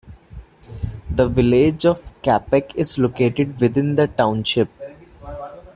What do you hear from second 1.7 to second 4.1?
of Capac is located within the